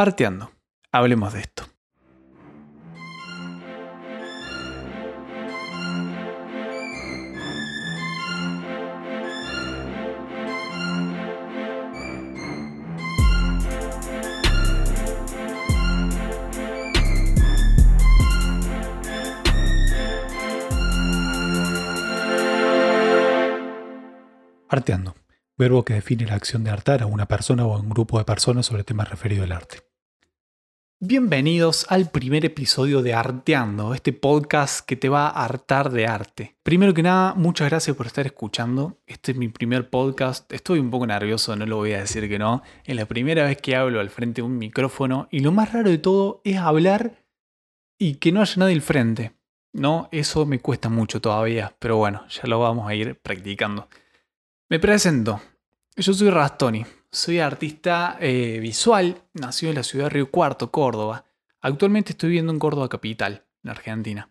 Arteando. 0.00 0.52
Hablemos 0.92 1.32
de 1.32 1.40
esto. 1.40 1.64
Arteando, 24.68 25.16
verbo 25.56 25.84
que 25.84 25.94
define 25.94 26.24
la 26.24 26.36
acción 26.36 26.62
de 26.62 26.70
hartar 26.70 27.02
a 27.02 27.06
una 27.06 27.26
persona 27.26 27.66
o 27.66 27.74
a 27.74 27.80
un 27.80 27.88
grupo 27.88 28.16
de 28.18 28.24
personas 28.24 28.66
sobre 28.66 28.84
temas 28.84 29.10
referidos 29.10 29.46
al 29.46 29.52
arte. 29.52 29.87
Bienvenidos 31.00 31.86
al 31.90 32.10
primer 32.10 32.44
episodio 32.44 33.02
de 33.02 33.14
Arteando, 33.14 33.94
este 33.94 34.12
podcast 34.12 34.84
que 34.84 34.96
te 34.96 35.08
va 35.08 35.28
a 35.28 35.44
hartar 35.44 35.92
de 35.92 36.08
arte. 36.08 36.56
Primero 36.64 36.92
que 36.92 37.04
nada, 37.04 37.34
muchas 37.34 37.70
gracias 37.70 37.96
por 37.96 38.06
estar 38.06 38.26
escuchando. 38.26 38.98
Este 39.06 39.30
es 39.30 39.38
mi 39.38 39.46
primer 39.46 39.90
podcast. 39.90 40.52
Estoy 40.52 40.80
un 40.80 40.90
poco 40.90 41.06
nervioso, 41.06 41.54
no 41.54 41.66
lo 41.66 41.76
voy 41.76 41.92
a 41.92 42.00
decir 42.00 42.28
que 42.28 42.40
no. 42.40 42.62
Es 42.84 42.96
la 42.96 43.06
primera 43.06 43.44
vez 43.44 43.58
que 43.62 43.76
hablo 43.76 44.00
al 44.00 44.10
frente 44.10 44.40
de 44.40 44.46
un 44.46 44.58
micrófono 44.58 45.28
y 45.30 45.38
lo 45.38 45.52
más 45.52 45.72
raro 45.72 45.88
de 45.88 45.98
todo 45.98 46.40
es 46.42 46.56
hablar 46.56 47.24
y 47.96 48.16
que 48.16 48.32
no 48.32 48.40
haya 48.40 48.54
nadie 48.56 48.74
al 48.74 48.82
frente. 48.82 49.36
No, 49.72 50.08
eso 50.10 50.46
me 50.46 50.58
cuesta 50.58 50.88
mucho 50.88 51.20
todavía, 51.20 51.76
pero 51.78 51.96
bueno, 51.96 52.26
ya 52.26 52.48
lo 52.48 52.58
vamos 52.58 52.88
a 52.88 52.96
ir 52.96 53.14
practicando. 53.20 53.88
Me 54.68 54.80
presento. 54.80 55.40
Yo 55.94 56.12
soy 56.12 56.30
Rastoni. 56.30 56.84
Soy 57.10 57.38
artista 57.38 58.18
eh, 58.20 58.58
visual, 58.60 59.22
nacido 59.32 59.70
en 59.70 59.76
la 59.76 59.82
ciudad 59.82 60.06
de 60.06 60.10
Río 60.10 60.30
Cuarto, 60.30 60.70
Córdoba. 60.70 61.24
Actualmente 61.62 62.12
estoy 62.12 62.28
viviendo 62.28 62.52
en 62.52 62.58
Córdoba 62.58 62.90
Capital, 62.90 63.46
en 63.64 63.70
Argentina. 63.70 64.30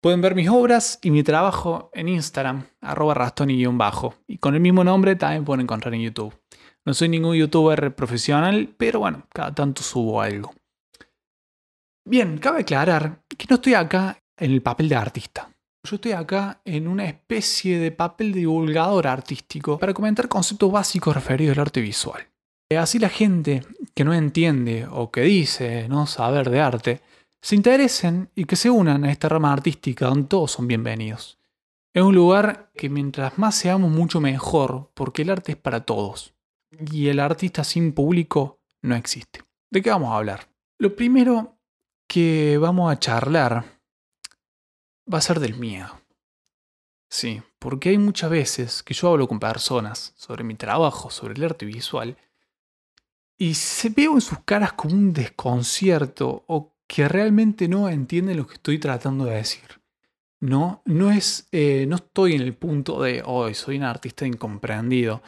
Pueden 0.00 0.20
ver 0.20 0.34
mis 0.34 0.48
obras 0.48 0.98
y 1.02 1.12
mi 1.12 1.22
trabajo 1.22 1.90
en 1.92 2.08
Instagram, 2.08 2.66
arroba 2.80 3.14
rastoni-bajo. 3.14 4.14
Y 4.26 4.38
con 4.38 4.54
el 4.54 4.60
mismo 4.60 4.82
nombre 4.82 5.14
también 5.14 5.44
pueden 5.44 5.60
encontrar 5.62 5.94
en 5.94 6.02
YouTube. 6.02 6.36
No 6.84 6.92
soy 6.92 7.08
ningún 7.08 7.36
youtuber 7.36 7.94
profesional, 7.94 8.74
pero 8.76 8.98
bueno, 8.98 9.28
cada 9.32 9.54
tanto 9.54 9.82
subo 9.82 10.20
algo. 10.20 10.54
Bien, 12.04 12.38
cabe 12.38 12.62
aclarar 12.62 13.22
que 13.28 13.46
no 13.48 13.56
estoy 13.56 13.74
acá 13.74 14.18
en 14.36 14.50
el 14.50 14.62
papel 14.62 14.88
de 14.88 14.96
artista. 14.96 15.55
Yo 15.86 15.96
estoy 15.96 16.12
acá 16.12 16.60
en 16.64 16.88
una 16.88 17.04
especie 17.04 17.78
de 17.78 17.92
papel 17.92 18.32
divulgador 18.32 19.06
artístico 19.06 19.78
para 19.78 19.94
comentar 19.94 20.28
conceptos 20.28 20.72
básicos 20.72 21.14
referidos 21.14 21.56
al 21.56 21.62
arte 21.62 21.80
visual. 21.80 22.26
Así 22.76 22.98
la 22.98 23.08
gente 23.08 23.62
que 23.94 24.02
no 24.02 24.12
entiende 24.12 24.88
o 24.90 25.12
que 25.12 25.20
dice 25.20 25.88
no 25.88 26.08
saber 26.08 26.50
de 26.50 26.60
arte, 26.60 27.00
se 27.40 27.54
interesen 27.54 28.30
y 28.34 28.46
que 28.46 28.56
se 28.56 28.68
unan 28.68 29.04
a 29.04 29.12
esta 29.12 29.28
rama 29.28 29.52
artística 29.52 30.06
donde 30.06 30.26
todos 30.26 30.50
son 30.50 30.66
bienvenidos. 30.66 31.38
Es 31.94 32.02
un 32.02 32.16
lugar 32.16 32.72
que 32.76 32.88
mientras 32.88 33.38
más 33.38 33.54
seamos 33.54 33.88
mucho 33.92 34.20
mejor, 34.20 34.90
porque 34.92 35.22
el 35.22 35.30
arte 35.30 35.52
es 35.52 35.58
para 35.58 35.84
todos. 35.84 36.34
Y 36.90 37.06
el 37.06 37.20
artista 37.20 37.62
sin 37.62 37.92
público 37.92 38.58
no 38.82 38.96
existe. 38.96 39.44
¿De 39.70 39.82
qué 39.82 39.90
vamos 39.90 40.10
a 40.10 40.16
hablar? 40.16 40.48
Lo 40.78 40.96
primero 40.96 41.58
que 42.08 42.58
vamos 42.60 42.90
a 42.90 42.98
charlar 42.98 43.75
va 45.12 45.18
a 45.18 45.22
ser 45.22 45.40
del 45.40 45.56
miedo. 45.56 46.00
Sí, 47.08 47.40
porque 47.58 47.90
hay 47.90 47.98
muchas 47.98 48.30
veces 48.30 48.82
que 48.82 48.94
yo 48.94 49.08
hablo 49.08 49.28
con 49.28 49.38
personas 49.38 50.12
sobre 50.16 50.44
mi 50.44 50.54
trabajo, 50.54 51.10
sobre 51.10 51.34
el 51.34 51.44
arte 51.44 51.64
visual, 51.64 52.16
y 53.38 53.54
se 53.54 53.90
veo 53.90 54.14
en 54.14 54.20
sus 54.20 54.40
caras 54.40 54.72
como 54.72 54.94
un 54.94 55.12
desconcierto 55.12 56.44
o 56.46 56.74
que 56.86 57.08
realmente 57.08 57.68
no 57.68 57.88
entienden 57.88 58.36
lo 58.36 58.46
que 58.46 58.54
estoy 58.54 58.78
tratando 58.78 59.24
de 59.26 59.36
decir. 59.36 59.80
No, 60.40 60.82
no 60.84 61.10
es, 61.10 61.48
eh, 61.52 61.86
no 61.88 61.96
estoy 61.96 62.34
en 62.34 62.42
el 62.42 62.54
punto 62.54 63.02
de 63.02 63.22
hoy 63.24 63.54
soy 63.54 63.76
un 63.76 63.84
artista 63.84 64.26
incomprendido, 64.26 65.22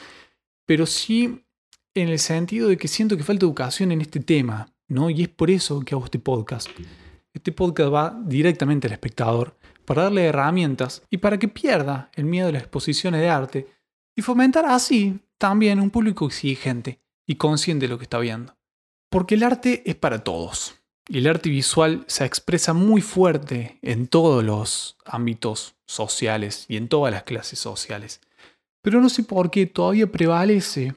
pero 0.66 0.86
sí 0.86 1.44
en 1.94 2.08
el 2.08 2.18
sentido 2.18 2.68
de 2.68 2.76
que 2.76 2.88
siento 2.88 3.16
que 3.16 3.24
falta 3.24 3.44
educación 3.44 3.92
en 3.92 4.00
este 4.00 4.20
tema, 4.20 4.72
¿no? 4.86 5.10
Y 5.10 5.22
es 5.22 5.28
por 5.28 5.50
eso 5.50 5.80
que 5.80 5.94
hago 5.94 6.04
este 6.04 6.18
podcast. 6.18 6.68
Este 7.32 7.52
podcast 7.52 7.92
va 7.92 8.20
directamente 8.24 8.86
al 8.86 8.92
espectador 8.92 9.56
para 9.88 10.02
darle 10.02 10.26
herramientas 10.26 11.02
y 11.08 11.16
para 11.16 11.38
que 11.38 11.48
pierda 11.48 12.10
el 12.14 12.26
miedo 12.26 12.48
de 12.48 12.52
las 12.52 12.62
exposiciones 12.64 13.22
de 13.22 13.30
arte 13.30 13.66
y 14.14 14.20
fomentar 14.20 14.66
así 14.66 15.18
también 15.38 15.80
un 15.80 15.88
público 15.88 16.26
exigente 16.26 17.00
y 17.26 17.36
consciente 17.36 17.86
de 17.86 17.88
lo 17.88 17.96
que 17.96 18.02
está 18.04 18.18
viendo. 18.18 18.54
Porque 19.10 19.36
el 19.36 19.44
arte 19.44 19.82
es 19.86 19.94
para 19.94 20.22
todos 20.22 20.74
y 21.08 21.16
el 21.16 21.26
arte 21.26 21.48
visual 21.48 22.04
se 22.06 22.26
expresa 22.26 22.74
muy 22.74 23.00
fuerte 23.00 23.78
en 23.80 24.08
todos 24.08 24.44
los 24.44 24.98
ámbitos 25.06 25.74
sociales 25.86 26.66
y 26.68 26.76
en 26.76 26.88
todas 26.88 27.10
las 27.10 27.22
clases 27.22 27.58
sociales. 27.58 28.20
Pero 28.82 29.00
no 29.00 29.08
sé 29.08 29.22
por 29.22 29.50
qué 29.50 29.64
todavía 29.64 30.12
prevalece 30.12 30.96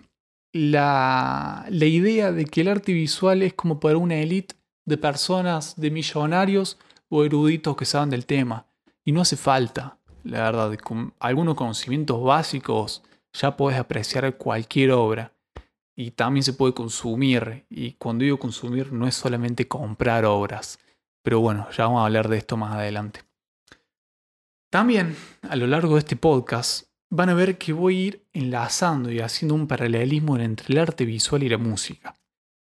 la, 0.52 1.66
la 1.70 1.86
idea 1.86 2.34
de 2.34 2.44
que 2.44 2.60
el 2.60 2.68
arte 2.68 2.92
visual 2.92 3.42
es 3.42 3.54
como 3.54 3.80
para 3.80 3.98
una 3.98 4.18
élite 4.18 4.56
de 4.86 4.98
personas, 4.98 5.78
de 5.78 5.92
millonarios 5.92 6.78
o 7.08 7.24
eruditos 7.24 7.78
que 7.78 7.86
saben 7.86 8.10
del 8.10 8.26
tema. 8.26 8.68
Y 9.04 9.12
no 9.12 9.22
hace 9.22 9.36
falta, 9.38 9.98
la 10.24 10.44
verdad, 10.44 10.78
con 10.78 11.14
algunos 11.20 11.56
conocimientos 11.56 12.22
básicos 12.22 13.04
ya 13.34 13.56
puedes 13.56 13.80
apreciar 13.80 14.38
cualquier 14.38 14.92
obra. 14.92 15.34
Y 15.96 16.12
también 16.12 16.44
se 16.44 16.54
puede 16.54 16.74
consumir. 16.74 17.66
Y 17.70 17.94
cuando 17.94 18.24
digo 18.24 18.40
consumir 18.40 18.92
no 18.92 19.08
es 19.08 19.16
solamente 19.16 19.68
comprar 19.68 20.26
obras. 20.26 20.80
Pero 21.24 21.40
bueno, 21.40 21.68
ya 21.72 21.86
vamos 21.86 22.02
a 22.02 22.06
hablar 22.06 22.30
de 22.30 22.38
esto 22.38 22.58
más 22.58 22.74
adelante. 22.76 23.22
También 24.72 25.16
a 25.42 25.56
lo 25.56 25.68
largo 25.68 25.96
de 25.96 26.00
este 26.00 26.16
podcast 26.16 26.88
van 27.10 27.30
a 27.30 27.34
ver 27.34 27.58
que 27.58 27.74
voy 27.74 27.98
a 27.98 28.08
ir 28.08 28.28
enlazando 28.32 29.12
y 29.12 29.20
haciendo 29.20 29.54
un 29.54 29.68
paralelismo 29.68 30.38
entre 30.38 30.74
el 30.74 30.80
arte 30.80 31.04
visual 31.04 31.44
y 31.44 31.50
la 31.50 31.58
música. 31.58 32.16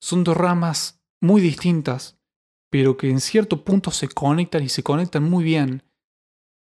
Son 0.01 0.23
dos 0.23 0.37
ramas 0.37 1.01
muy 1.19 1.41
distintas, 1.41 2.17
pero 2.69 2.95
que 2.95 3.09
en 3.09 3.19
cierto 3.19 3.65
punto 3.65 3.91
se 3.91 4.07
conectan 4.07 4.63
y 4.63 4.69
se 4.69 4.81
conectan 4.81 5.23
muy 5.23 5.43
bien 5.43 5.83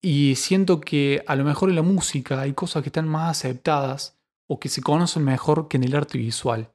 y 0.02 0.36
siento 0.36 0.80
que 0.80 1.24
a 1.28 1.36
lo 1.36 1.44
mejor 1.44 1.70
en 1.70 1.76
la 1.76 1.82
música 1.82 2.42
hay 2.42 2.54
cosas 2.54 2.84
que 2.84 2.90
están 2.90 3.08
más 3.08 3.38
aceptadas 3.38 4.18
o 4.48 4.60
que 4.60 4.70
se 4.70 4.82
conocen 4.82 5.24
mejor 5.24 5.68
que 5.68 5.78
en 5.78 5.84
el 5.84 5.96
arte 5.96 6.18
visual. 6.18 6.72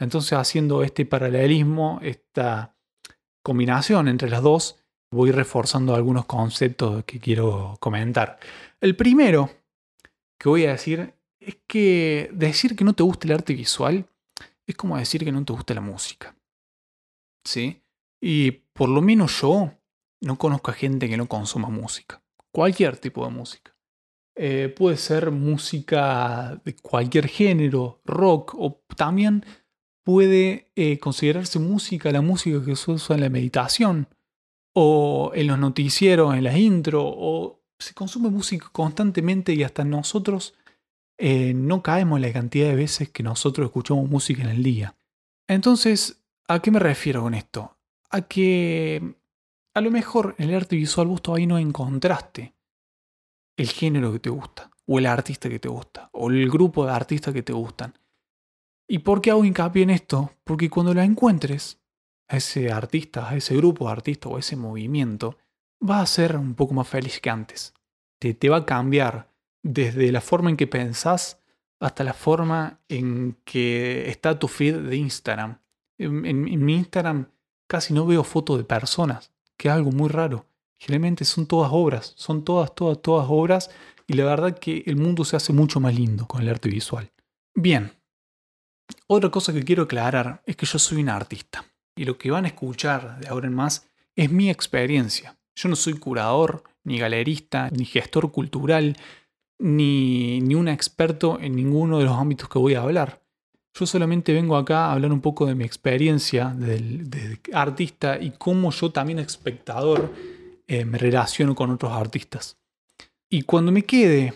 Entonces 0.00 0.32
haciendo 0.32 0.82
este 0.82 1.04
paralelismo, 1.04 2.00
esta 2.02 2.74
combinación 3.44 4.08
entre 4.08 4.30
las 4.30 4.42
dos, 4.42 4.78
voy 5.12 5.30
reforzando 5.30 5.94
algunos 5.94 6.24
conceptos 6.24 7.04
que 7.04 7.20
quiero 7.20 7.76
comentar. 7.78 8.40
El 8.80 8.96
primero 8.96 9.50
que 10.38 10.48
voy 10.48 10.64
a 10.64 10.72
decir 10.72 11.14
es 11.38 11.58
que 11.66 12.30
decir 12.32 12.74
que 12.74 12.84
no 12.84 12.94
te 12.94 13.02
gusta 13.02 13.26
el 13.26 13.34
arte 13.34 13.54
visual 13.54 14.08
es 14.66 14.76
como 14.76 14.96
decir 14.96 15.24
que 15.24 15.32
no 15.32 15.44
te 15.44 15.52
gusta 15.52 15.74
la 15.74 15.80
música. 15.80 16.34
¿Sí? 17.44 17.82
Y 18.20 18.52
por 18.72 18.88
lo 18.88 19.02
menos 19.02 19.40
yo 19.40 19.72
no 20.22 20.38
conozco 20.38 20.70
a 20.70 20.74
gente 20.74 21.08
que 21.08 21.16
no 21.16 21.26
consuma 21.26 21.68
música 21.68 22.21
cualquier 22.52 22.96
tipo 22.98 23.24
de 23.24 23.32
música. 23.32 23.74
Eh, 24.34 24.72
puede 24.74 24.96
ser 24.96 25.30
música 25.30 26.60
de 26.64 26.76
cualquier 26.76 27.28
género, 27.28 28.00
rock, 28.04 28.54
o 28.56 28.82
también 28.96 29.44
puede 30.04 30.70
eh, 30.74 30.98
considerarse 30.98 31.58
música 31.58 32.10
la 32.12 32.22
música 32.22 32.64
que 32.64 32.76
se 32.76 32.90
usa 32.90 33.16
en 33.16 33.22
la 33.22 33.28
meditación, 33.28 34.08
o 34.74 35.32
en 35.34 35.48
los 35.48 35.58
noticieros, 35.58 36.34
en 36.34 36.44
las 36.44 36.56
intro, 36.56 37.02
o 37.04 37.62
se 37.78 37.94
consume 37.94 38.30
música 38.30 38.68
constantemente 38.72 39.52
y 39.52 39.64
hasta 39.64 39.84
nosotros 39.84 40.54
eh, 41.18 41.52
no 41.54 41.82
caemos 41.82 42.16
en 42.16 42.22
la 42.22 42.32
cantidad 42.32 42.68
de 42.68 42.74
veces 42.74 43.10
que 43.10 43.22
nosotros 43.22 43.66
escuchamos 43.66 44.08
música 44.08 44.42
en 44.42 44.48
el 44.48 44.62
día. 44.62 44.96
Entonces, 45.46 46.22
¿a 46.48 46.60
qué 46.60 46.70
me 46.70 46.78
refiero 46.78 47.22
con 47.22 47.34
esto? 47.34 47.76
A 48.10 48.22
que 48.22 49.16
a 49.74 49.80
lo 49.80 49.90
mejor 49.90 50.34
en 50.38 50.50
el 50.50 50.56
arte 50.56 50.76
visual 50.76 51.06
vos 51.06 51.22
todavía 51.22 51.46
no 51.46 51.58
encontraste 51.58 52.54
el 53.56 53.68
género 53.68 54.12
que 54.12 54.18
te 54.18 54.30
gusta, 54.30 54.70
o 54.86 54.98
el 54.98 55.06
artista 55.06 55.48
que 55.48 55.58
te 55.58 55.68
gusta, 55.68 56.10
o 56.12 56.30
el 56.30 56.50
grupo 56.50 56.84
de 56.84 56.92
artistas 56.92 57.32
que 57.32 57.42
te 57.42 57.52
gustan. 57.52 57.98
¿Y 58.88 58.98
por 58.98 59.20
qué 59.20 59.30
hago 59.30 59.44
hincapié 59.44 59.82
en 59.82 59.90
esto? 59.90 60.32
Porque 60.44 60.68
cuando 60.68 60.92
la 60.94 61.04
encuentres, 61.04 61.80
a 62.28 62.36
ese 62.36 62.72
artista, 62.72 63.28
a 63.28 63.36
ese 63.36 63.56
grupo 63.56 63.86
de 63.86 63.92
artistas 63.92 64.32
o 64.32 64.36
a 64.36 64.40
ese 64.40 64.56
movimiento, 64.56 65.36
vas 65.80 66.02
a 66.02 66.06
ser 66.06 66.36
un 66.36 66.54
poco 66.54 66.74
más 66.74 66.88
feliz 66.88 67.20
que 67.20 67.30
antes. 67.30 67.74
Te, 68.18 68.34
te 68.34 68.48
va 68.48 68.58
a 68.58 68.66
cambiar 68.66 69.30
desde 69.62 70.10
la 70.12 70.20
forma 70.20 70.50
en 70.50 70.56
que 70.56 70.66
pensás 70.66 71.40
hasta 71.78 72.04
la 72.04 72.14
forma 72.14 72.80
en 72.88 73.36
que 73.44 74.08
está 74.08 74.38
tu 74.38 74.48
feed 74.48 74.76
de 74.76 74.96
Instagram. 74.96 75.58
En, 75.98 76.24
en 76.26 76.64
mi 76.64 76.74
Instagram 76.76 77.28
casi 77.68 77.92
no 77.92 78.06
veo 78.06 78.24
fotos 78.24 78.58
de 78.58 78.64
personas 78.64 79.31
que 79.62 79.68
es 79.68 79.74
algo 79.74 79.92
muy 79.92 80.08
raro. 80.08 80.44
Generalmente 80.76 81.24
son 81.24 81.46
todas 81.46 81.70
obras, 81.72 82.14
son 82.16 82.42
todas, 82.42 82.74
todas, 82.74 83.00
todas 83.00 83.28
obras 83.30 83.70
y 84.08 84.14
la 84.14 84.24
verdad 84.24 84.58
que 84.58 84.82
el 84.86 84.96
mundo 84.96 85.24
se 85.24 85.36
hace 85.36 85.52
mucho 85.52 85.78
más 85.78 85.94
lindo 85.94 86.26
con 86.26 86.42
el 86.42 86.48
arte 86.48 86.68
visual. 86.68 87.12
Bien, 87.54 87.92
otra 89.06 89.30
cosa 89.30 89.52
que 89.52 89.62
quiero 89.62 89.84
aclarar 89.84 90.42
es 90.46 90.56
que 90.56 90.66
yo 90.66 90.80
soy 90.80 91.00
un 91.00 91.10
artista. 91.10 91.64
y 91.94 92.04
lo 92.04 92.18
que 92.18 92.32
van 92.32 92.44
a 92.44 92.48
escuchar 92.48 93.20
de 93.20 93.28
ahora 93.28 93.46
en 93.46 93.54
más 93.54 93.86
es 94.16 94.32
mi 94.32 94.50
experiencia. 94.50 95.38
Yo 95.54 95.68
no 95.68 95.76
soy 95.76 95.94
curador, 95.94 96.64
ni 96.82 96.98
galerista, 96.98 97.70
ni 97.70 97.84
gestor 97.84 98.32
cultural, 98.32 98.96
ni, 99.60 100.40
ni 100.40 100.56
un 100.56 100.66
experto 100.66 101.38
en 101.38 101.54
ninguno 101.54 102.00
de 102.00 102.06
los 102.06 102.18
ámbitos 102.18 102.48
que 102.48 102.58
voy 102.58 102.74
a 102.74 102.82
hablar. 102.82 103.21
Yo 103.74 103.86
solamente 103.86 104.34
vengo 104.34 104.56
acá 104.56 104.86
a 104.86 104.92
hablar 104.92 105.12
un 105.12 105.22
poco 105.22 105.46
de 105.46 105.54
mi 105.54 105.64
experiencia 105.64 106.48
de, 106.54 107.38
artista 107.54 108.18
y 108.20 108.32
cómo 108.32 108.70
yo 108.70 108.90
también 108.90 109.18
espectador 109.18 110.12
eh, 110.66 110.84
me 110.84 110.98
relaciono 110.98 111.54
con 111.54 111.70
otros 111.70 111.92
artistas. 111.92 112.58
Y 113.30 113.42
cuando 113.42 113.72
me 113.72 113.84
quede 113.84 114.34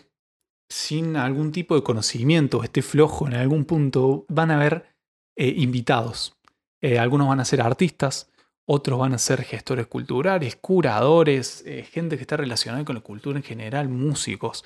sin 0.71 1.17
algún 1.17 1.53
tipo 1.53 1.75
de 1.75 1.83
conocimiento, 1.83 2.63
esté 2.63 2.81
flojo 2.81 3.27
en 3.27 3.35
algún 3.35 3.67
punto, 3.67 4.25
van 4.29 4.51
a 4.51 4.57
haber 4.57 4.97
eh, 5.37 5.53
invitados. 5.59 6.35
Eh, 6.81 6.99
algunos 6.99 7.29
van 7.29 7.41
a 7.41 7.45
ser 7.45 7.61
artistas, 7.61 8.31
otros 8.65 8.99
van 8.99 9.13
a 9.13 9.19
ser 9.19 9.43
gestores 9.43 9.87
culturales, 9.87 10.57
curadores, 10.57 11.63
gente 11.93 12.17
que 12.17 12.23
está 12.23 12.39
relacionada 12.39 12.85
con 12.85 12.97
la 12.97 13.03
cultura 13.03 13.39
en 13.39 13.45
general, 13.45 13.89
músicos. 13.89 14.65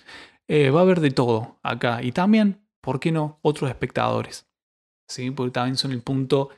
va 0.49 0.79
a 0.79 0.83
haber 0.83 1.01
de 1.01 1.11
todo 1.11 1.59
acá. 1.63 2.03
Y 2.03 2.13
también, 2.13 2.65
¿por 2.81 2.99
qué 2.99 3.13
no?, 3.13 3.39
otros 3.43 3.69
espectadores. 3.69 4.50
¿Sí? 5.11 5.31
porque 5.31 5.51
también 5.51 5.77
son 5.77 5.93
el 5.93 6.03
punto 6.03 6.51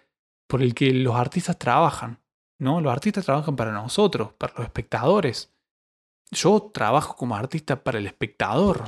por 0.47 0.63
el 0.63 0.75
que 0.75 0.93
los 0.93 1.17
artistas 1.17 1.59
trabajan. 1.59 2.19
¿no? 2.59 2.81
Los 2.81 2.93
artistas 2.93 3.25
trabajan 3.25 3.57
para 3.57 3.73
nosotros, 3.73 4.33
para 4.35 4.55
los 4.55 4.65
espectadores. 4.65 5.53
Yo 6.31 6.71
trabajo 6.73 7.17
como 7.17 7.35
artista 7.35 7.83
para 7.83 7.99
el 7.99 8.07
espectador. 8.07 8.85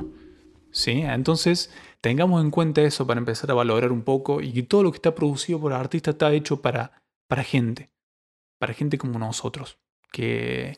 ¿sí? 0.71 1.01
Entonces, 1.01 1.71
tengamos 2.01 2.43
en 2.43 2.51
cuenta 2.51 2.81
eso 2.81 3.05
para 3.05 3.19
empezar 3.19 3.51
a 3.51 3.55
valorar 3.55 3.91
un 3.91 4.03
poco 4.03 4.41
y 4.41 4.53
que 4.53 4.63
todo 4.63 4.83
lo 4.83 4.91
que 4.91 4.97
está 4.97 5.15
producido 5.15 5.59
por 5.59 5.73
artistas 5.73 6.13
está 6.13 6.31
hecho 6.31 6.61
para, 6.61 7.03
para 7.27 7.43
gente, 7.43 7.89
para 8.59 8.73
gente 8.73 8.97
como 8.97 9.19
nosotros, 9.19 9.79
que 10.11 10.77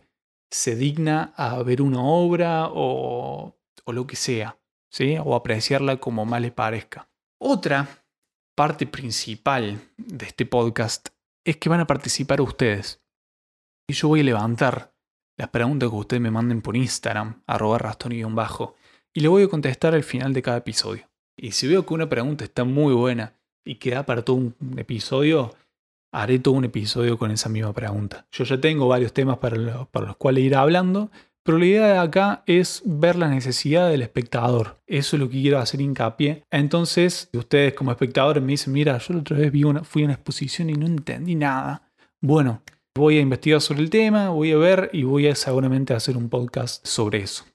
se 0.49 0.75
digna 0.75 1.33
a 1.35 1.61
ver 1.63 1.81
una 1.81 2.01
obra 2.01 2.69
o, 2.71 3.53
o 3.83 3.93
lo 3.93 4.07
que 4.07 4.15
sea, 4.15 4.57
¿sí? 4.89 5.17
o 5.23 5.35
apreciarla 5.35 5.97
como 5.97 6.25
más 6.25 6.41
le 6.41 6.51
parezca. 6.51 7.09
Otra 7.39 8.06
parte 8.57 8.88
principal 8.88 9.80
de 9.98 10.25
este 10.25 10.48
podcast 10.48 11.09
es 11.45 11.57
que 11.57 11.69
van 11.69 11.80
a 11.80 11.86
participar 11.86 12.42
ustedes. 12.42 13.00
Y 13.88 13.94
yo 13.94 14.07
voy 14.07 14.21
a 14.21 14.24
levantar 14.24 14.95
las 15.38 15.50
preguntas 15.50 15.92
que 15.92 15.95
ustedes 15.95 16.21
me 16.21 16.31
manden 16.31 16.63
por 16.63 16.75
Instagram, 16.75 17.44
arroba 17.45 17.77
rastón-bajo, 17.77 18.75
y 19.13 19.19
le 19.19 19.27
voy 19.27 19.44
a 19.44 19.48
contestar 19.48 19.94
al 19.94 20.04
final 20.04 20.33
de 20.33 20.42
cada 20.42 20.57
episodio. 20.57 21.07
Y 21.38 21.51
si 21.51 21.68
veo 21.68 21.86
que 21.86 21.94
una 21.94 22.09
pregunta 22.09 22.45
está 22.45 22.63
muy 22.63 22.95
buena 22.95 23.33
y 23.63 23.75
queda 23.75 24.07
para 24.07 24.25
todo 24.25 24.38
un 24.38 24.56
episodio, 24.77 25.54
haré 26.12 26.39
todo 26.39 26.56
un 26.56 26.65
episodio 26.65 27.19
con 27.19 27.30
esa 27.30 27.50
misma 27.50 27.74
pregunta. 27.74 28.25
Yo 28.31 28.44
ya 28.44 28.59
tengo 28.59 28.88
varios 28.88 29.13
temas 29.13 29.38
para, 29.38 29.86
para 29.86 30.07
los 30.07 30.18
cuales 30.18 30.44
ir 30.44 30.56
hablando, 30.56 31.12
pero 31.47 31.59
la 31.59 31.65
idea 31.65 31.88
de 31.88 31.97
acá 31.97 32.44
es 32.45 32.81
ver 32.83 33.15
la 33.15 33.29
necesidad 33.29 33.89
del 33.89 34.01
espectador. 34.01 34.81
Eso 34.85 35.15
es 35.15 35.21
lo 35.21 35.29
que 35.29 35.39
quiero 35.39 35.59
hacer 35.59 35.79
hincapié. 35.79 36.44
Entonces, 36.51 37.29
si 37.31 37.38
ustedes 37.38 37.73
como 37.73 37.89
espectadores 37.91 38.44
me 38.44 38.51
dicen, 38.51 38.73
mira, 38.73 38.97
yo 38.97 39.13
la 39.13 39.21
otra 39.21 39.38
vez 39.38 39.53
fui 39.83 40.01
a 40.01 40.05
una 40.05 40.15
exposición 40.15 40.69
y 40.69 40.73
no 40.73 40.85
entendí 40.85 41.35
nada. 41.35 41.89
Bueno, 42.19 42.63
voy 42.94 43.17
a 43.17 43.21
investigar 43.21 43.61
sobre 43.61 43.79
el 43.79 43.89
tema, 43.89 44.27
voy 44.27 44.51
a 44.51 44.57
ver 44.57 44.89
y 44.91 45.03
voy 45.03 45.27
a 45.27 45.35
seguramente 45.35 45.94
hacer 45.94 46.17
un 46.17 46.27
podcast 46.27 46.85
sobre 46.85 47.19
eso. 47.19 47.45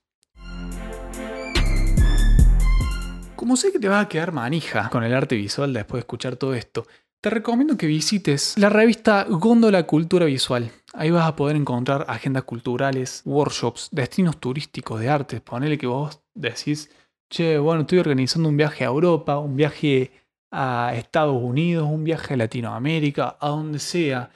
Como 3.37 3.59
sé 3.59 3.73
que 3.73 3.79
te 3.79 3.89
vas 3.89 4.06
a 4.06 4.09
quedar 4.09 4.33
manija 4.33 4.89
con 4.89 5.05
el 5.05 5.12
arte 5.12 5.37
visual 5.37 5.75
después 5.75 5.99
de 5.99 6.00
escuchar 6.00 6.37
todo 6.37 6.55
esto, 6.55 6.87
te 7.23 7.31
recomiendo 7.31 7.77
que 7.77 7.87
visites 7.87 8.55
la 8.59 8.69
revista 8.69 9.25
Góndola 9.29 9.87
Cultura 9.87 10.27
Visual. 10.27 10.73
Ahí 10.93 11.13
vas 11.13 11.29
a 11.29 11.37
poder 11.37 11.55
encontrar 11.55 12.05
agendas 12.09 12.43
culturales, 12.43 13.23
workshops, 13.25 13.89
destinos 13.93 14.39
turísticos 14.39 14.99
de 14.99 15.09
arte. 15.09 15.41
Ponele 15.41 15.79
que 15.79 15.87
vos 15.87 16.21
decís, 16.35 16.91
che, 17.31 17.59
bueno, 17.59 17.83
estoy 17.83 18.01
organizando 18.01 18.49
un 18.49 18.57
viaje 18.57 18.83
a 18.83 18.89
Europa, 18.89 19.39
un 19.39 19.55
viaje 19.55 20.11
a 20.51 20.95
Estados 20.97 21.41
Unidos, 21.41 21.89
un 21.89 22.03
viaje 22.03 22.35
a 22.35 22.39
Latinoamérica, 22.39 23.37
a 23.41 23.51
donde 23.51 23.79
sea. 23.79 24.31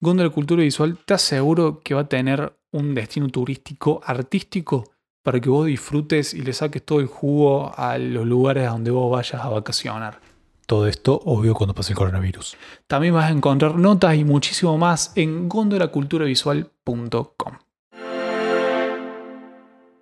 Góndola 0.00 0.30
Cultura 0.30 0.62
Visual 0.62 0.96
te 1.04 1.12
aseguro 1.12 1.80
que 1.80 1.92
va 1.92 2.00
a 2.00 2.08
tener 2.08 2.58
un 2.72 2.94
destino 2.94 3.28
turístico 3.28 4.00
artístico 4.02 4.84
para 5.22 5.38
que 5.38 5.50
vos 5.50 5.66
disfrutes 5.66 6.32
y 6.32 6.40
le 6.40 6.54
saques 6.54 6.82
todo 6.82 7.00
el 7.00 7.08
jugo 7.08 7.70
a 7.76 7.98
los 7.98 8.26
lugares 8.26 8.66
a 8.66 8.70
donde 8.70 8.90
vos 8.90 9.10
vayas 9.10 9.44
a 9.44 9.50
vacacionar. 9.50 10.21
Todo 10.72 10.86
esto, 10.86 11.20
obvio, 11.26 11.52
cuando 11.52 11.74
pase 11.74 11.92
el 11.92 11.98
coronavirus. 11.98 12.56
También 12.86 13.12
vas 13.12 13.26
a 13.26 13.30
encontrar 13.30 13.74
notas 13.74 14.16
y 14.16 14.24
muchísimo 14.24 14.78
más 14.78 15.12
en 15.16 15.46
gondolaculturavisual.com. 15.46 17.52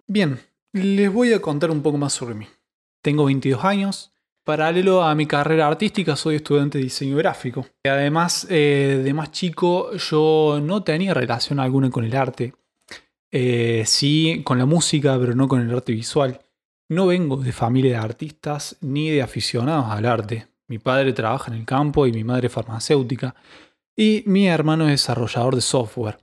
Bien, 0.06 0.38
les 0.72 1.12
voy 1.12 1.32
a 1.32 1.40
contar 1.40 1.72
un 1.72 1.82
poco 1.82 1.98
más 1.98 2.12
sobre 2.12 2.36
mí. 2.36 2.46
Tengo 3.02 3.24
22 3.24 3.64
años. 3.64 4.12
Paralelo 4.44 5.02
a 5.02 5.12
mi 5.16 5.26
carrera 5.26 5.66
artística, 5.66 6.14
soy 6.14 6.36
estudiante 6.36 6.78
de 6.78 6.84
diseño 6.84 7.16
gráfico. 7.16 7.66
Además, 7.82 8.46
eh, 8.48 9.00
de 9.02 9.12
más 9.12 9.32
chico, 9.32 9.92
yo 9.96 10.60
no 10.62 10.84
tenía 10.84 11.14
relación 11.14 11.58
alguna 11.58 11.90
con 11.90 12.04
el 12.04 12.14
arte. 12.14 12.54
Eh, 13.32 13.82
sí, 13.86 14.42
con 14.44 14.56
la 14.56 14.66
música, 14.66 15.18
pero 15.18 15.34
no 15.34 15.48
con 15.48 15.62
el 15.62 15.74
arte 15.74 15.90
visual. 15.90 16.40
No 16.88 17.08
vengo 17.08 17.38
de 17.38 17.50
familia 17.50 17.90
de 17.90 18.04
artistas 18.04 18.76
ni 18.80 19.10
de 19.10 19.22
aficionados 19.22 19.86
al 19.90 20.06
arte. 20.06 20.49
Mi 20.70 20.78
padre 20.78 21.12
trabaja 21.12 21.50
en 21.50 21.58
el 21.58 21.66
campo 21.66 22.06
y 22.06 22.12
mi 22.12 22.22
madre 22.22 22.48
farmacéutica. 22.48 23.34
Y 23.96 24.22
mi 24.26 24.46
hermano 24.46 24.84
es 24.84 24.90
desarrollador 24.92 25.56
de 25.56 25.62
software. 25.62 26.18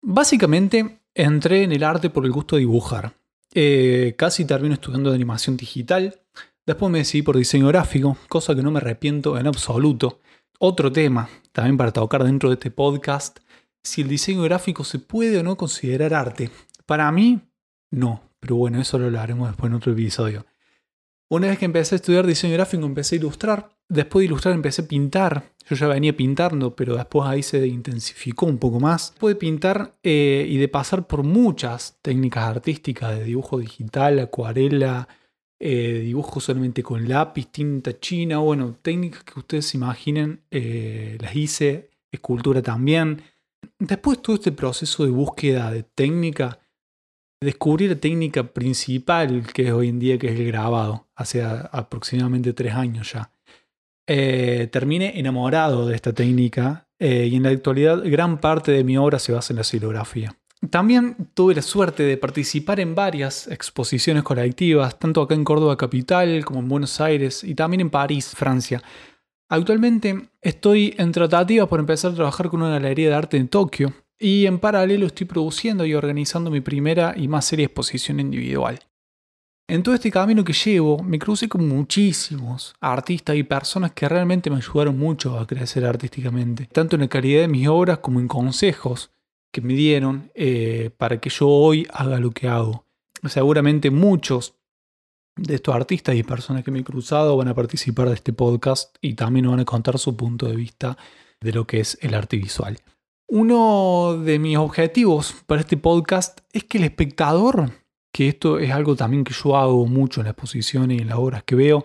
Básicamente 0.00 1.02
entré 1.12 1.64
en 1.64 1.72
el 1.72 1.84
arte 1.84 2.08
por 2.08 2.24
el 2.24 2.32
gusto 2.32 2.56
de 2.56 2.60
dibujar. 2.60 3.12
Eh, 3.52 4.14
casi 4.16 4.46
termino 4.46 4.72
estudiando 4.72 5.10
de 5.10 5.16
animación 5.16 5.58
digital. 5.58 6.22
Después 6.64 6.90
me 6.90 7.00
decidí 7.00 7.20
por 7.20 7.36
diseño 7.36 7.68
gráfico, 7.68 8.16
cosa 8.30 8.54
que 8.54 8.62
no 8.62 8.70
me 8.70 8.78
arrepiento 8.78 9.36
en 9.36 9.46
absoluto. 9.46 10.20
Otro 10.58 10.90
tema, 10.90 11.28
también 11.52 11.76
para 11.76 11.92
tocar 11.92 12.24
dentro 12.24 12.48
de 12.48 12.54
este 12.54 12.70
podcast, 12.70 13.40
si 13.82 14.00
el 14.00 14.08
diseño 14.08 14.42
gráfico 14.42 14.84
se 14.84 15.00
puede 15.00 15.36
o 15.36 15.42
no 15.42 15.58
considerar 15.58 16.14
arte. 16.14 16.50
Para 16.86 17.12
mí, 17.12 17.42
no. 17.90 18.22
Pero 18.40 18.56
bueno, 18.56 18.80
eso 18.80 18.98
lo 18.98 19.04
hablaremos 19.04 19.48
después 19.48 19.70
en 19.70 19.76
otro 19.76 19.92
episodio. 19.92 20.46
Una 21.28 21.48
vez 21.48 21.58
que 21.58 21.64
empecé 21.64 21.94
a 21.94 21.96
estudiar 21.96 22.26
diseño 22.26 22.52
gráfico, 22.52 22.84
empecé 22.84 23.16
a 23.16 23.18
ilustrar. 23.18 23.70
Después 23.92 24.22
de 24.22 24.26
ilustrar, 24.26 24.54
empecé 24.54 24.80
a 24.80 24.88
pintar. 24.88 25.52
Yo 25.68 25.76
ya 25.76 25.86
venía 25.86 26.16
pintando, 26.16 26.74
pero 26.74 26.96
después 26.96 27.28
ahí 27.28 27.42
se 27.42 27.66
intensificó 27.66 28.46
un 28.46 28.56
poco 28.56 28.80
más. 28.80 29.10
Después 29.10 29.34
de 29.34 29.38
pintar 29.38 29.96
eh, 30.02 30.46
y 30.48 30.56
de 30.56 30.66
pasar 30.68 31.06
por 31.06 31.24
muchas 31.24 31.98
técnicas 32.00 32.44
artísticas 32.44 33.18
de 33.18 33.24
dibujo 33.24 33.58
digital, 33.58 34.18
acuarela, 34.18 35.08
eh, 35.60 36.00
dibujo 36.04 36.40
solamente 36.40 36.82
con 36.82 37.06
lápiz, 37.06 37.48
tinta 37.52 38.00
china, 38.00 38.38
bueno, 38.38 38.78
técnicas 38.80 39.24
que 39.24 39.38
ustedes 39.38 39.74
imaginen, 39.74 40.40
eh, 40.50 41.18
las 41.20 41.36
hice, 41.36 41.90
escultura 42.10 42.62
también. 42.62 43.20
Después 43.78 44.16
de 44.16 44.22
todo 44.22 44.36
este 44.36 44.52
proceso 44.52 45.04
de 45.04 45.10
búsqueda 45.10 45.70
de 45.70 45.82
técnica, 45.82 46.60
descubrí 47.42 47.88
la 47.88 47.96
técnica 47.96 48.54
principal 48.54 49.46
que 49.52 49.66
es 49.66 49.72
hoy 49.72 49.90
en 49.90 49.98
día, 49.98 50.16
que 50.16 50.28
es 50.28 50.40
el 50.40 50.46
grabado, 50.46 51.08
hace 51.14 51.42
aproximadamente 51.42 52.54
tres 52.54 52.72
años 52.72 53.12
ya. 53.12 53.30
Eh, 54.06 54.68
terminé 54.72 55.18
enamorado 55.18 55.86
de 55.86 55.94
esta 55.94 56.12
técnica 56.12 56.88
eh, 56.98 57.28
y 57.30 57.36
en 57.36 57.44
la 57.44 57.50
actualidad 57.50 58.02
gran 58.04 58.38
parte 58.40 58.72
de 58.72 58.84
mi 58.84 58.96
obra 58.96 59.18
se 59.18 59.32
basa 59.32 59.52
en 59.52 59.58
la 59.58 59.64
silografía. 59.64 60.36
También 60.70 61.28
tuve 61.34 61.54
la 61.54 61.62
suerte 61.62 62.04
de 62.04 62.16
participar 62.16 62.78
en 62.80 62.94
varias 62.94 63.48
exposiciones 63.48 64.22
colectivas, 64.22 64.98
tanto 64.98 65.22
acá 65.22 65.34
en 65.34 65.44
Córdoba 65.44 65.76
Capital 65.76 66.44
como 66.44 66.60
en 66.60 66.68
Buenos 66.68 67.00
Aires 67.00 67.42
y 67.42 67.54
también 67.54 67.80
en 67.80 67.90
París, 67.90 68.32
Francia. 68.36 68.82
Actualmente 69.48 70.28
estoy 70.40 70.94
en 70.98 71.12
tratativa 71.12 71.66
por 71.66 71.80
empezar 71.80 72.12
a 72.12 72.14
trabajar 72.14 72.48
con 72.48 72.62
una 72.62 72.70
galería 72.70 73.08
de 73.08 73.14
arte 73.14 73.36
en 73.36 73.48
Tokio, 73.48 73.92
y 74.22 74.46
en 74.46 74.60
paralelo 74.60 75.06
estoy 75.06 75.26
produciendo 75.26 75.84
y 75.84 75.94
organizando 75.94 76.48
mi 76.48 76.60
primera 76.60 77.12
y 77.16 77.26
más 77.26 77.44
seria 77.44 77.66
exposición 77.66 78.20
individual. 78.20 78.78
En 79.72 79.82
todo 79.82 79.94
este 79.94 80.10
camino 80.10 80.44
que 80.44 80.52
llevo, 80.52 81.02
me 81.02 81.18
crucé 81.18 81.48
con 81.48 81.66
muchísimos 81.66 82.74
artistas 82.78 83.36
y 83.36 83.42
personas 83.42 83.92
que 83.92 84.06
realmente 84.06 84.50
me 84.50 84.56
ayudaron 84.56 84.98
mucho 84.98 85.38
a 85.38 85.46
crecer 85.46 85.86
artísticamente, 85.86 86.66
tanto 86.66 86.96
en 86.96 87.00
la 87.00 87.08
calidad 87.08 87.40
de 87.40 87.48
mis 87.48 87.66
obras 87.68 88.00
como 88.00 88.20
en 88.20 88.28
consejos 88.28 89.12
que 89.50 89.62
me 89.62 89.72
dieron 89.72 90.30
eh, 90.34 90.90
para 90.98 91.18
que 91.22 91.30
yo 91.30 91.48
hoy 91.48 91.86
haga 91.90 92.20
lo 92.20 92.32
que 92.32 92.48
hago. 92.48 92.84
Seguramente 93.26 93.90
muchos 93.90 94.56
de 95.36 95.54
estos 95.54 95.74
artistas 95.74 96.16
y 96.16 96.22
personas 96.22 96.64
que 96.64 96.70
me 96.70 96.80
he 96.80 96.84
cruzado 96.84 97.34
van 97.38 97.48
a 97.48 97.54
participar 97.54 98.08
de 98.08 98.16
este 98.16 98.34
podcast 98.34 98.94
y 99.00 99.14
también 99.14 99.48
van 99.48 99.60
a 99.60 99.64
contar 99.64 99.98
su 99.98 100.14
punto 100.18 100.48
de 100.48 100.56
vista 100.56 100.98
de 101.40 101.52
lo 101.52 101.66
que 101.66 101.80
es 101.80 101.96
el 102.02 102.12
arte 102.12 102.36
visual. 102.36 102.78
Uno 103.26 104.18
de 104.22 104.38
mis 104.38 104.58
objetivos 104.58 105.34
para 105.46 105.62
este 105.62 105.78
podcast 105.78 106.40
es 106.52 106.64
que 106.64 106.76
el 106.76 106.84
espectador, 106.84 107.81
que 108.12 108.28
esto 108.28 108.58
es 108.58 108.70
algo 108.70 108.94
también 108.94 109.24
que 109.24 109.32
yo 109.32 109.56
hago 109.56 109.86
mucho 109.86 110.20
en 110.20 110.26
las 110.26 110.32
exposiciones 110.32 110.98
y 110.98 111.02
en 111.02 111.08
las 111.08 111.18
obras 111.18 111.42
que 111.44 111.54
veo, 111.54 111.84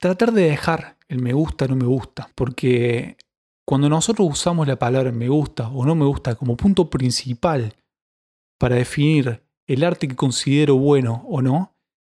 tratar 0.00 0.32
de 0.32 0.42
dejar 0.42 0.96
el 1.08 1.20
me 1.20 1.32
gusta, 1.32 1.66
no 1.68 1.76
me 1.76 1.84
gusta, 1.84 2.30
porque 2.34 3.16
cuando 3.66 3.88
nosotros 3.88 4.28
usamos 4.30 4.66
la 4.66 4.78
palabra 4.78 5.12
me 5.12 5.28
gusta 5.28 5.68
o 5.68 5.84
no 5.84 5.94
me 5.94 6.04
gusta 6.04 6.34
como 6.34 6.56
punto 6.56 6.90
principal 6.90 7.74
para 8.58 8.76
definir 8.76 9.42
el 9.66 9.84
arte 9.84 10.08
que 10.08 10.16
considero 10.16 10.76
bueno 10.76 11.24
o 11.28 11.42
no, 11.42 11.74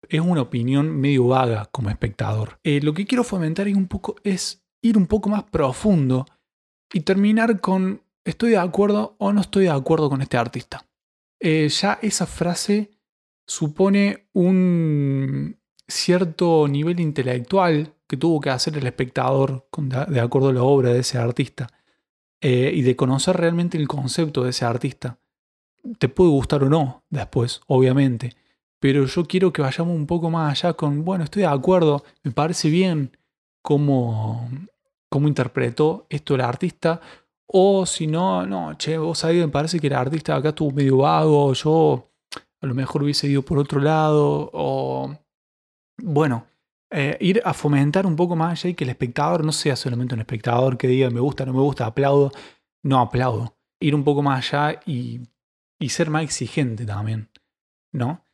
es 0.08 0.20
una 0.20 0.42
opinión 0.42 1.00
medio 1.00 1.28
vaga 1.28 1.66
como 1.72 1.90
espectador. 1.90 2.58
Eh, 2.62 2.80
lo 2.82 2.94
que 2.94 3.06
quiero 3.06 3.24
fomentar 3.24 3.68
es, 3.68 3.74
un 3.74 3.88
poco, 3.88 4.16
es 4.22 4.64
ir 4.82 4.96
un 4.96 5.06
poco 5.06 5.28
más 5.28 5.44
profundo 5.44 6.26
y 6.92 7.00
terminar 7.00 7.60
con 7.60 8.02
estoy 8.24 8.50
de 8.50 8.58
acuerdo 8.58 9.16
o 9.18 9.32
no 9.32 9.40
estoy 9.40 9.64
de 9.64 9.70
acuerdo 9.70 10.08
con 10.08 10.22
este 10.22 10.36
artista. 10.36 10.86
Eh, 11.46 11.68
ya 11.68 11.98
esa 12.00 12.24
frase 12.24 12.90
supone 13.46 14.28
un 14.32 15.60
cierto 15.86 16.66
nivel 16.68 17.00
intelectual 17.00 17.92
que 18.06 18.16
tuvo 18.16 18.40
que 18.40 18.48
hacer 18.48 18.78
el 18.78 18.86
espectador 18.86 19.68
de 20.08 20.20
acuerdo 20.20 20.48
a 20.48 20.52
la 20.54 20.62
obra 20.62 20.94
de 20.94 21.00
ese 21.00 21.18
artista 21.18 21.66
eh, 22.40 22.72
y 22.74 22.80
de 22.80 22.96
conocer 22.96 23.36
realmente 23.36 23.76
el 23.76 23.86
concepto 23.86 24.42
de 24.42 24.50
ese 24.50 24.64
artista. 24.64 25.18
Te 25.98 26.08
puede 26.08 26.30
gustar 26.30 26.64
o 26.64 26.70
no 26.70 27.04
después, 27.10 27.60
obviamente, 27.66 28.30
pero 28.80 29.04
yo 29.04 29.26
quiero 29.26 29.52
que 29.52 29.60
vayamos 29.60 29.94
un 29.94 30.06
poco 30.06 30.30
más 30.30 30.50
allá 30.50 30.72
con, 30.72 31.04
bueno, 31.04 31.24
estoy 31.24 31.42
de 31.42 31.48
acuerdo, 31.48 32.04
me 32.22 32.30
parece 32.30 32.70
bien 32.70 33.18
cómo, 33.60 34.48
cómo 35.10 35.28
interpretó 35.28 36.06
esto 36.08 36.36
el 36.36 36.40
artista, 36.40 37.02
o 37.46 37.86
si 37.86 38.06
no, 38.06 38.46
no, 38.46 38.74
che, 38.76 38.98
vos 38.98 39.18
sabés, 39.18 39.44
me 39.44 39.48
parece 39.48 39.78
que 39.78 39.86
el 39.88 39.94
artista 39.94 40.36
acá 40.36 40.50
estuvo 40.50 40.70
medio 40.70 40.98
vago, 40.98 41.52
yo 41.52 42.10
a 42.60 42.66
lo 42.66 42.74
mejor 42.74 43.02
hubiese 43.02 43.28
ido 43.28 43.42
por 43.42 43.58
otro 43.58 43.80
lado, 43.80 44.50
o 44.52 45.14
bueno, 45.98 46.46
eh, 46.90 47.16
ir 47.20 47.42
a 47.44 47.52
fomentar 47.52 48.06
un 48.06 48.16
poco 48.16 48.36
más 48.36 48.52
allá 48.52 48.70
y 48.70 48.74
que 48.74 48.84
el 48.84 48.90
espectador 48.90 49.44
no 49.44 49.52
sea 49.52 49.76
solamente 49.76 50.14
un 50.14 50.20
espectador 50.20 50.78
que 50.78 50.86
diga 50.86 51.10
me 51.10 51.20
gusta, 51.20 51.44
no 51.44 51.52
me 51.52 51.60
gusta, 51.60 51.86
aplaudo, 51.86 52.32
no 52.82 53.00
aplaudo. 53.00 53.56
Ir 53.80 53.94
un 53.94 54.04
poco 54.04 54.22
más 54.22 54.52
allá 54.54 54.80
y, 54.86 55.20
y 55.78 55.88
ser 55.90 56.08
más 56.10 56.22
exigente 56.22 56.86
también, 56.86 57.30
¿no? 57.92 58.24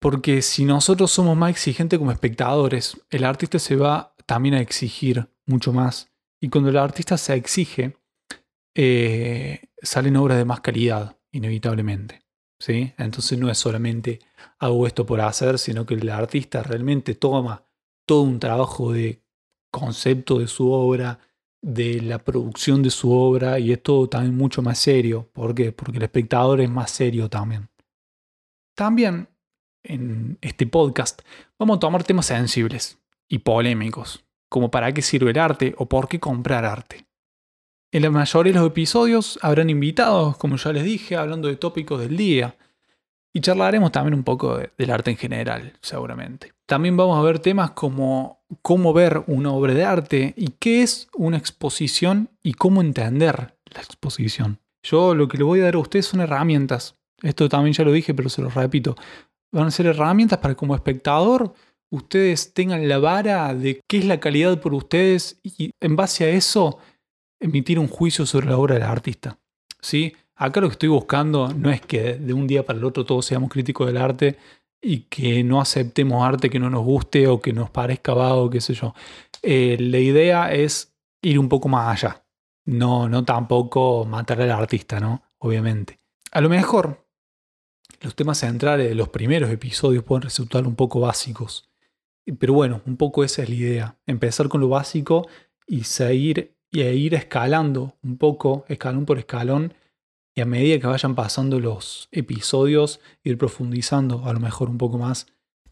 Porque 0.00 0.42
si 0.42 0.64
nosotros 0.64 1.12
somos 1.12 1.36
más 1.36 1.50
exigentes 1.50 1.98
como 1.98 2.10
espectadores, 2.10 3.00
el 3.10 3.24
artista 3.24 3.58
se 3.58 3.76
va 3.76 4.14
también 4.26 4.54
a 4.56 4.60
exigir 4.60 5.28
mucho 5.46 5.72
más. 5.72 6.10
Y 6.40 6.48
cuando 6.48 6.70
el 6.70 6.78
artista 6.78 7.16
se 7.16 7.34
exige, 7.34 7.96
eh, 8.74 9.68
salen 9.82 10.16
obras 10.16 10.38
de 10.38 10.44
más 10.44 10.60
calidad, 10.60 11.18
inevitablemente. 11.30 12.22
¿sí? 12.58 12.92
Entonces 12.96 13.38
no 13.38 13.50
es 13.50 13.58
solamente 13.58 14.20
hago 14.58 14.86
esto 14.86 15.04
por 15.04 15.20
hacer, 15.20 15.58
sino 15.58 15.84
que 15.84 15.94
el 15.94 16.08
artista 16.08 16.62
realmente 16.62 17.14
toma 17.14 17.64
todo 18.06 18.22
un 18.22 18.38
trabajo 18.38 18.92
de 18.92 19.22
concepto 19.70 20.38
de 20.38 20.46
su 20.46 20.70
obra, 20.70 21.18
de 21.60 22.00
la 22.00 22.18
producción 22.18 22.82
de 22.82 22.90
su 22.90 23.12
obra, 23.12 23.58
y 23.58 23.72
es 23.72 23.82
todo 23.82 24.08
también 24.08 24.36
mucho 24.36 24.62
más 24.62 24.78
serio. 24.78 25.28
¿Por 25.32 25.54
qué? 25.54 25.72
Porque 25.72 25.98
el 25.98 26.04
espectador 26.04 26.60
es 26.60 26.70
más 26.70 26.90
serio 26.90 27.28
también. 27.28 27.68
También 28.76 29.28
en 29.82 30.38
este 30.40 30.66
podcast 30.66 31.22
vamos 31.58 31.76
a 31.76 31.80
tomar 31.80 32.04
temas 32.04 32.26
sensibles 32.26 32.98
y 33.28 33.38
polémicos, 33.38 34.24
como 34.48 34.70
para 34.70 34.92
qué 34.92 35.02
sirve 35.02 35.32
el 35.32 35.38
arte 35.38 35.74
o 35.78 35.88
por 35.88 36.08
qué 36.08 36.20
comprar 36.20 36.64
arte. 36.64 37.06
En 37.94 38.00
la 38.00 38.10
mayoría 38.10 38.54
de 38.54 38.58
los 38.58 38.68
episodios 38.68 39.38
habrán 39.42 39.68
invitados, 39.68 40.38
como 40.38 40.56
ya 40.56 40.72
les 40.72 40.82
dije, 40.82 41.14
hablando 41.14 41.48
de 41.48 41.56
tópicos 41.56 42.00
del 42.00 42.16
día. 42.16 42.56
Y 43.34 43.40
charlaremos 43.42 43.92
también 43.92 44.14
un 44.14 44.24
poco 44.24 44.58
del 44.78 44.90
arte 44.90 45.10
en 45.10 45.18
general, 45.18 45.74
seguramente. 45.82 46.54
También 46.64 46.96
vamos 46.96 47.18
a 47.18 47.22
ver 47.22 47.38
temas 47.38 47.72
como 47.72 48.40
cómo 48.62 48.94
ver 48.94 49.22
una 49.26 49.52
obra 49.52 49.74
de 49.74 49.84
arte 49.84 50.32
y 50.38 50.52
qué 50.58 50.82
es 50.82 51.08
una 51.14 51.36
exposición 51.36 52.30
y 52.42 52.54
cómo 52.54 52.80
entender 52.80 53.56
la 53.66 53.80
exposición. 53.82 54.58
Yo 54.82 55.14
lo 55.14 55.28
que 55.28 55.36
le 55.36 55.44
voy 55.44 55.60
a 55.60 55.64
dar 55.64 55.74
a 55.74 55.78
ustedes 55.78 56.06
son 56.06 56.22
herramientas. 56.22 56.96
Esto 57.20 57.46
también 57.50 57.74
ya 57.74 57.84
lo 57.84 57.92
dije, 57.92 58.14
pero 58.14 58.30
se 58.30 58.40
lo 58.40 58.48
repito. 58.48 58.96
Van 59.52 59.66
a 59.66 59.70
ser 59.70 59.84
herramientas 59.84 60.38
para 60.38 60.54
que 60.54 60.58
como 60.58 60.74
espectador 60.74 61.52
ustedes 61.90 62.54
tengan 62.54 62.88
la 62.88 62.98
vara 62.98 63.54
de 63.54 63.82
qué 63.86 63.98
es 63.98 64.06
la 64.06 64.18
calidad 64.18 64.58
por 64.62 64.72
ustedes 64.72 65.38
y 65.42 65.72
en 65.78 65.94
base 65.94 66.24
a 66.24 66.30
eso 66.30 66.78
emitir 67.42 67.78
un 67.78 67.88
juicio 67.88 68.24
sobre 68.24 68.46
la 68.46 68.56
obra 68.56 68.74
del 68.74 68.84
artista. 68.84 69.38
¿sí? 69.80 70.14
Acá 70.36 70.60
lo 70.60 70.68
que 70.68 70.72
estoy 70.72 70.88
buscando 70.88 71.52
no 71.52 71.70
es 71.70 71.80
que 71.80 72.14
de 72.14 72.32
un 72.32 72.46
día 72.46 72.64
para 72.64 72.78
el 72.78 72.84
otro 72.84 73.04
todos 73.04 73.26
seamos 73.26 73.50
críticos 73.50 73.86
del 73.86 73.98
arte 73.98 74.38
y 74.80 75.00
que 75.02 75.44
no 75.44 75.60
aceptemos 75.60 76.24
arte 76.24 76.50
que 76.50 76.58
no 76.58 76.70
nos 76.70 76.84
guste 76.84 77.28
o 77.28 77.40
que 77.40 77.52
nos 77.52 77.70
parezca 77.70 78.14
vago, 78.14 78.50
qué 78.50 78.60
sé 78.60 78.74
yo. 78.74 78.94
Eh, 79.42 79.76
la 79.78 79.98
idea 79.98 80.52
es 80.52 80.94
ir 81.20 81.38
un 81.38 81.48
poco 81.48 81.68
más 81.68 82.04
allá. 82.04 82.24
No, 82.64 83.08
no 83.08 83.24
tampoco 83.24 84.04
matar 84.04 84.40
al 84.40 84.50
artista, 84.50 85.00
¿no? 85.00 85.22
Obviamente. 85.38 85.98
A 86.30 86.40
lo 86.40 86.48
mejor 86.48 87.06
los 88.00 88.14
temas 88.14 88.38
centrales 88.38 88.88
de 88.88 88.94
los 88.94 89.08
primeros 89.08 89.50
episodios 89.50 90.04
pueden 90.04 90.22
resultar 90.22 90.66
un 90.66 90.74
poco 90.74 91.00
básicos. 91.00 91.70
Pero 92.38 92.54
bueno, 92.54 92.80
un 92.86 92.96
poco 92.96 93.24
esa 93.24 93.42
es 93.42 93.48
la 93.48 93.54
idea. 93.54 93.96
Empezar 94.06 94.48
con 94.48 94.60
lo 94.60 94.68
básico 94.68 95.28
y 95.66 95.84
seguir 95.84 96.51
y 96.72 96.82
a 96.82 96.92
ir 96.92 97.14
escalando 97.14 97.96
un 98.02 98.16
poco, 98.16 98.64
escalón 98.68 99.04
por 99.04 99.18
escalón, 99.18 99.74
y 100.34 100.40
a 100.40 100.46
medida 100.46 100.80
que 100.80 100.86
vayan 100.86 101.14
pasando 101.14 101.60
los 101.60 102.08
episodios, 102.10 103.00
ir 103.22 103.36
profundizando 103.36 104.24
a 104.24 104.32
lo 104.32 104.40
mejor 104.40 104.70
un 104.70 104.78
poco 104.78 104.96
más 104.96 105.26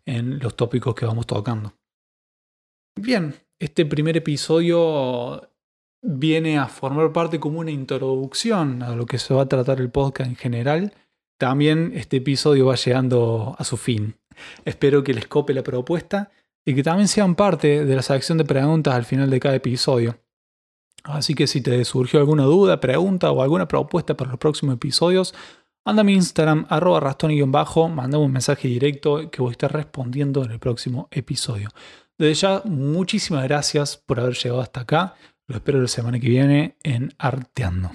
en 0.05 0.39
los 0.39 0.55
tópicos 0.55 0.95
que 0.95 1.07
vamos 1.07 1.27
tocando. 1.27 1.75
Bien, 3.01 3.35
este 3.59 3.87
primer 3.87 4.19
episodio 4.19 5.51
viene 6.03 6.59
a 6.59 6.67
formar 6.67 7.13
parte 7.13 7.41
como 7.41 7.61
una 7.61 7.71
introducción 7.71 8.83
a 8.83 8.95
lo 8.95 9.07
que 9.07 9.19
se 9.19 9.33
va 9.33 9.43
a 9.43 9.49
tratar 9.49 9.81
el 9.81 9.91
podcast 9.91 10.29
en 10.29 10.37
general. 10.37 10.93
También 11.39 11.93
este 11.95 12.19
episodio 12.19 12.67
va 12.67 12.75
llegando 12.75 13.57
a 13.59 13.65
su 13.65 13.79
fin. 13.79 14.17
Espero 14.67 15.03
que 15.03 15.15
les 15.15 15.27
cope 15.27 15.55
la 15.55 15.63
propuesta 15.63 16.31
y 16.67 16.75
que 16.75 16.83
también 16.83 17.09
sean 17.09 17.35
parte 17.35 17.87
de 17.87 17.97
la 17.97 18.03
sección 18.03 18.37
de 18.37 18.45
preguntas 18.45 18.95
al 18.95 19.07
final 19.07 19.31
de 19.31 19.41
cada 19.41 19.55
episodio. 19.55 20.19
Así 21.05 21.35
que 21.35 21.47
si 21.47 21.61
te 21.61 21.85
surgió 21.85 22.21
alguna 22.21 22.45
duda, 22.45 22.81
pregunta 22.81 23.31
o 23.31 23.43
alguna 23.43 23.69
propuesta 23.69 24.17
para 24.17 24.31
los 24.31 24.39
próximos 24.39 24.75
episodios, 24.75 25.35
anda 25.85 26.03
a 26.03 26.05
mi 26.05 26.13
Instagram, 26.15 26.67
arroba 26.69 27.01
rastoni-bajo, 27.01 27.89
mandame 27.89 28.25
un 28.25 28.33
mensaje 28.33 28.69
directo 28.69 29.31
que 29.31 29.41
voy 29.41 29.51
a 29.51 29.53
estar 29.53 29.73
respondiendo 29.73 30.45
en 30.45 30.51
el 30.53 30.59
próximo 30.59 31.09
episodio. 31.11 31.71
Desde 32.19 32.35
ya, 32.35 32.63
muchísimas 32.67 33.45
gracias 33.45 33.97
por 33.97 34.21
haber 34.21 34.35
llegado 34.35 34.61
hasta 34.61 34.81
acá. 34.81 35.15
Lo 35.47 35.57
espero 35.57 35.81
la 35.81 35.89
semana 35.89 36.21
que 36.21 36.29
viene 36.29 36.77
en 36.83 37.15
Arteando. 37.19 37.91